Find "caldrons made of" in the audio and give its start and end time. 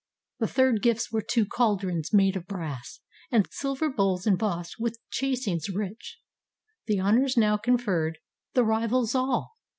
1.45-2.47